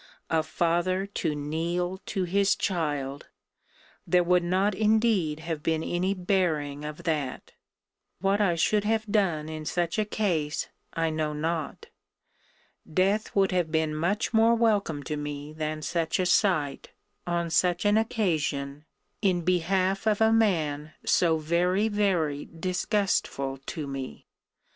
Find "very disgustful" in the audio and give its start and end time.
21.89-23.59